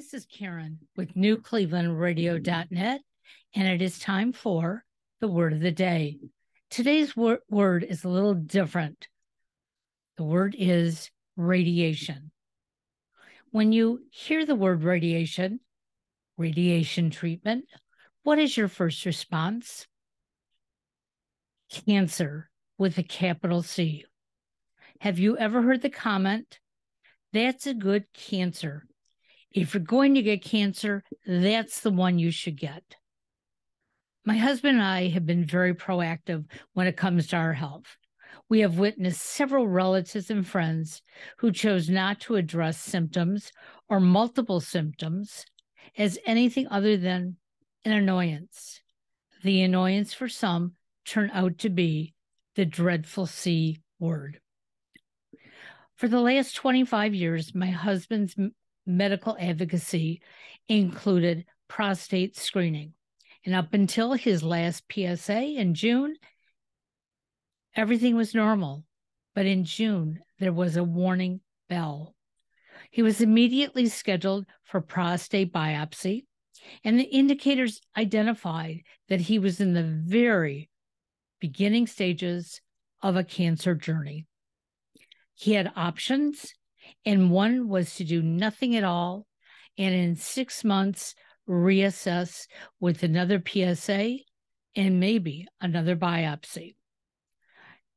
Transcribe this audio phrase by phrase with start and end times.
[0.00, 3.00] This is Karen with newclevelandradio.net,
[3.54, 4.82] and it is time for
[5.20, 6.16] the word of the day.
[6.70, 9.08] Today's wor- word is a little different.
[10.16, 12.30] The word is radiation.
[13.50, 15.60] When you hear the word radiation,
[16.38, 17.66] radiation treatment,
[18.22, 19.86] what is your first response?
[21.68, 22.48] Cancer
[22.78, 24.06] with a capital C.
[25.00, 26.58] Have you ever heard the comment,
[27.34, 28.86] that's a good cancer?
[29.52, 32.96] If you're going to get cancer, that's the one you should get.
[34.24, 37.96] My husband and I have been very proactive when it comes to our health.
[38.48, 41.02] We have witnessed several relatives and friends
[41.38, 43.50] who chose not to address symptoms
[43.88, 45.44] or multiple symptoms
[45.96, 47.36] as anything other than
[47.84, 48.80] an annoyance.
[49.42, 52.14] The annoyance for some turned out to be
[52.54, 54.40] the dreadful C word.
[55.96, 58.36] For the last 25 years, my husband's
[58.86, 60.20] medical advocacy
[60.68, 62.94] included prostate screening.
[63.44, 66.16] And up until his last PSA in June,
[67.74, 68.84] everything was normal.
[69.34, 72.14] But in June, there was a warning bell.
[72.90, 76.24] He was immediately scheduled for prostate biopsy,
[76.84, 80.68] and the indicators identified that he was in the very
[81.40, 82.60] beginning stages
[83.02, 84.26] of a cancer journey.
[85.34, 86.52] He had options
[87.04, 89.26] and one was to do nothing at all
[89.78, 91.14] and in six months
[91.48, 92.46] reassess
[92.78, 94.18] with another PSA
[94.76, 96.74] and maybe another biopsy.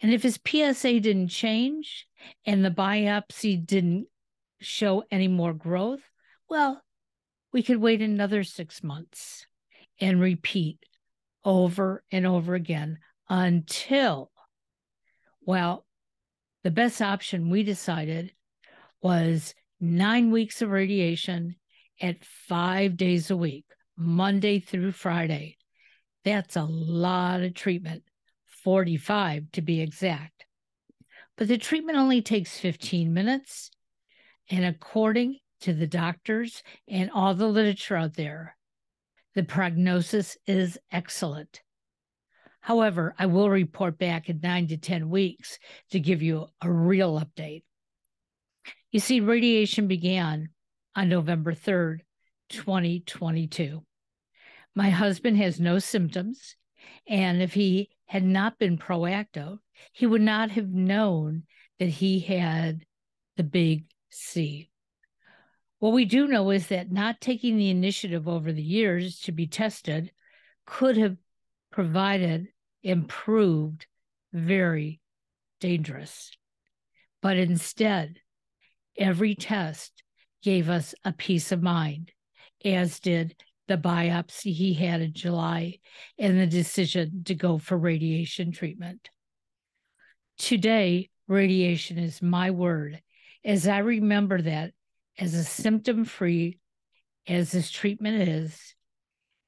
[0.00, 2.06] And if his PSA didn't change
[2.46, 4.06] and the biopsy didn't
[4.60, 6.02] show any more growth,
[6.48, 6.82] well,
[7.52, 9.46] we could wait another six months
[10.00, 10.78] and repeat
[11.44, 14.30] over and over again until,
[15.42, 15.84] well,
[16.62, 18.32] the best option we decided
[19.02, 21.56] was nine weeks of radiation
[22.00, 23.64] at five days a week,
[23.96, 25.56] Monday through Friday.
[26.24, 28.02] That's a lot of treatment,
[28.64, 30.44] 45 to be exact.
[31.36, 33.70] But the treatment only takes 15 minutes.
[34.50, 38.56] And according to the doctors and all the literature out there,
[39.34, 41.62] the prognosis is excellent.
[42.60, 45.58] However, I will report back in nine to 10 weeks
[45.92, 47.62] to give you a real update.
[48.90, 50.50] You see, radiation began
[50.96, 52.00] on November 3rd,
[52.48, 53.84] 2022.
[54.74, 56.56] My husband has no symptoms,
[57.06, 59.58] and if he had not been proactive,
[59.92, 61.44] he would not have known
[61.78, 62.84] that he had
[63.36, 64.70] the big C.
[65.78, 69.46] What we do know is that not taking the initiative over the years to be
[69.46, 70.12] tested
[70.66, 71.16] could have
[71.70, 72.48] provided
[72.82, 73.86] improved
[74.32, 75.00] very
[75.60, 76.32] dangerous.
[77.22, 78.20] But instead,
[78.98, 80.02] Every test
[80.42, 82.12] gave us a peace of mind,
[82.64, 83.34] as did
[83.68, 85.78] the biopsy he had in July
[86.18, 89.08] and the decision to go for radiation treatment.
[90.38, 93.00] Today, radiation is my word,
[93.44, 94.72] as I remember that
[95.18, 96.58] as a symptom free
[97.28, 98.74] as this treatment is,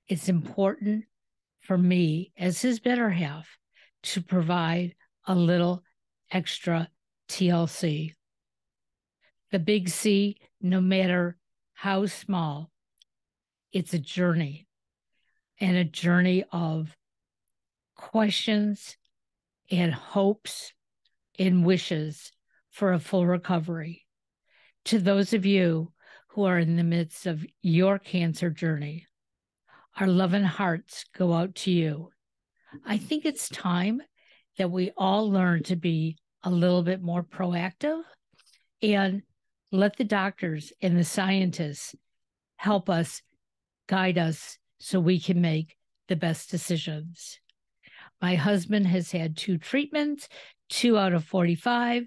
[0.07, 1.05] it's important
[1.63, 3.49] for me as his better half
[4.03, 4.95] to provide
[5.27, 5.83] a little
[6.31, 6.89] extra
[7.29, 8.13] TLC
[9.53, 11.37] the big C, no matter
[11.75, 12.71] how small,
[13.71, 14.67] it's a journey
[15.61, 16.97] and a journey of
[17.95, 18.97] questions
[19.71, 20.73] and hopes
[21.39, 22.33] and wishes
[22.71, 24.07] for a full recovery.
[24.87, 25.93] To those of you
[26.29, 29.07] who are in the midst of your cancer journey,
[30.01, 32.09] our love and hearts go out to you.
[32.87, 34.01] I think it's time
[34.57, 38.03] that we all learn to be a little bit more proactive
[38.83, 39.23] and
[39.73, 41.95] let the doctors and the scientists
[42.57, 43.23] help us,
[43.89, 45.77] guide us so we can make
[46.09, 47.41] the best decisions.
[48.21, 50.29] My husband has had two treatments,
[50.69, 52.05] two out of 45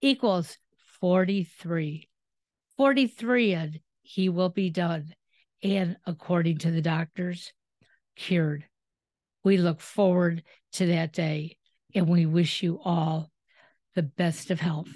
[0.00, 0.56] equals
[1.00, 2.08] 43.
[2.76, 5.12] 43, and he will be done.
[5.62, 7.52] And according to the doctors,
[8.16, 8.64] cured.
[9.42, 10.42] We look forward
[10.74, 11.56] to that day
[11.94, 13.30] and we wish you all
[13.94, 14.88] the best of health.